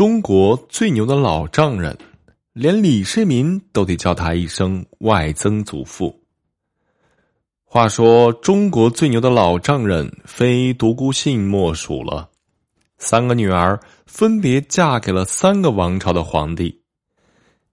[0.00, 1.94] 中国最牛的老丈人，
[2.54, 6.18] 连李世民都得叫他一声外曾祖父。
[7.66, 12.30] 话说，中国最牛的老丈人，非独孤信莫属了。
[12.96, 16.80] 三个女儿分别嫁给了三个王朝的皇帝，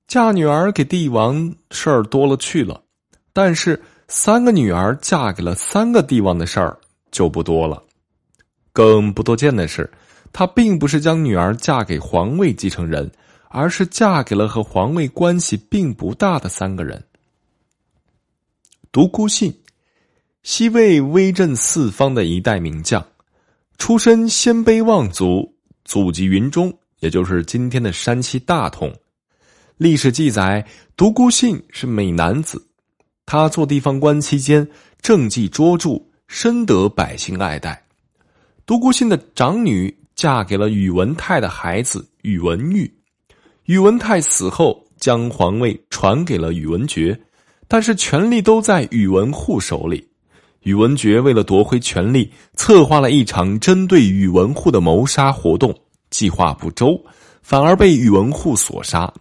[0.06, 2.84] 嫁女儿给帝王事儿多了去了，
[3.32, 6.78] 但是三个女儿嫁给了三个帝王的事儿
[7.10, 7.82] 就不多了。
[8.74, 9.90] 更不多见的是。
[10.32, 13.12] 她并不是将女儿嫁给皇位继承人，
[13.50, 17.04] 而是嫁给了和皇位关系并不大的三个人。
[18.92, 19.54] 独孤信，
[20.44, 23.06] 西魏威震四方的一代名将，
[23.78, 28.94] 出身鲜卑望族，祖籍云中，也就是今天的山西大同。
[29.78, 30.66] 历史记载，
[30.96, 32.68] 独孤信是美男子，
[33.26, 34.68] 他做地方官期间
[35.02, 37.84] 政绩卓著，深得百姓爱戴。
[38.66, 39.96] 独孤信的长女。
[40.18, 42.92] 嫁给了宇文泰的孩子宇文毓，
[43.66, 47.18] 宇文泰死后将皇位传给了宇文觉，
[47.68, 50.06] 但是权力都在宇文护手里。
[50.64, 55.74] 宇文觉为了夺回权力，策划了一场针对宇文护的谋杀活动，
[56.10, 57.00] 计划不周，
[57.44, 59.14] 反而被宇文护所杀。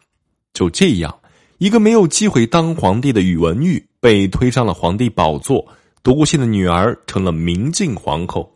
[0.54, 1.14] 就这样，
[1.58, 5.62] 一个没有机会当皇帝的宇文毓被推上了皇帝宝座，
[6.02, 8.50] 独孤信的女儿成了明镜皇后。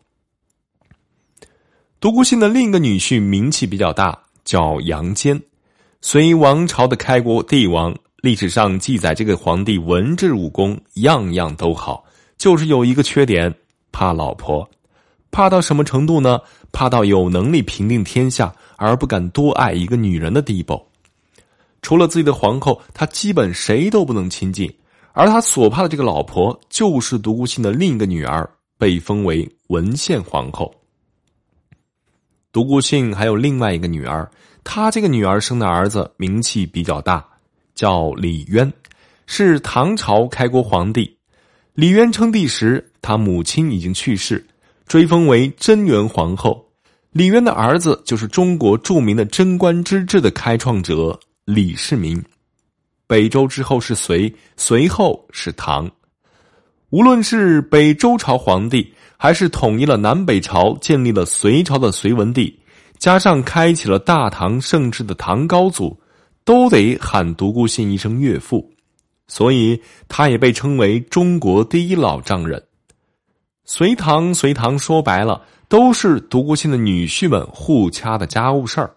[2.01, 5.39] 独孤信的另一个女婿名气比较大，叫杨坚，
[6.01, 7.95] 隋王朝的开国帝王。
[8.23, 12.03] 历史上记载，这个皇帝文治武功样样都好，
[12.39, 13.55] 就是有一个缺点，
[13.93, 14.67] 怕老婆。
[15.31, 16.41] 怕到什么程度呢？
[16.73, 20.83] 怕到有能力平定天下而不敢多爱一个女人的地步。
[21.83, 24.75] 除了自己的皇后，他基本谁都不能亲近。
[25.13, 30.75] 而他所怕的这个老婆，就是独孤信的另一个女儿，被封为文献皇后。
[32.53, 34.29] 独孤信还有另外一个女儿，
[34.65, 37.25] 他这个女儿生的儿子名气比较大，
[37.75, 38.73] 叫李渊，
[39.27, 41.17] 是唐朝开国皇帝。
[41.75, 44.45] 李渊称帝时，他母亲已经去世，
[44.87, 46.67] 追封为贞元皇后。
[47.13, 52.21] 李渊的儿子就是中国著名的贞观之治的开创者李世民。
[53.07, 55.91] 北周之后是隋，隋后是唐。
[56.91, 58.93] 无论是北周朝皇帝。
[59.23, 62.59] 还是统一了南北朝，建立了隋朝的隋文帝，
[62.97, 66.01] 加上开启了大唐盛世的唐高祖，
[66.43, 68.73] 都得喊独孤信一声岳父，
[69.29, 69.79] 所以
[70.09, 72.65] 他也被称为中国第一老丈人。
[73.67, 78.91] 隋唐，隋唐说白了都是独孤信的女婿们互掐的家务事儿。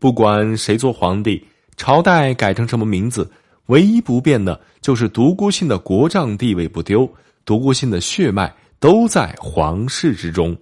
[0.00, 3.30] 不管谁做皇帝，朝代改成什么名字，
[3.66, 7.08] 唯一不变的就是独孤信的国丈地位不丢，
[7.44, 8.54] 独孤信的血脉。
[8.80, 10.54] 都在皇室之中。